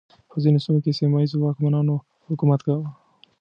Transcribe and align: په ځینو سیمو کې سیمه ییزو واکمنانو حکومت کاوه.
په 0.29 0.35
ځینو 0.43 0.59
سیمو 0.65 0.83
کې 0.83 0.91
سیمه 0.99 1.17
ییزو 1.21 1.37
واکمنانو 1.39 1.95
حکومت 2.29 2.59
کاوه. 2.65 2.87